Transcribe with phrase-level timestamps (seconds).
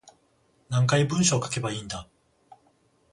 [0.69, 2.07] 何回文章書けばいいんだ